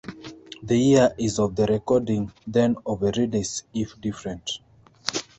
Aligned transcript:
The 0.63 0.77
year 0.79 1.09
is 1.19 1.37
of 1.37 1.55
the 1.55 1.67
recording, 1.67 2.33
then 2.47 2.75
of 2.87 3.03
a 3.03 3.11
release 3.11 3.61
if 3.71 4.01
different. 4.01 4.49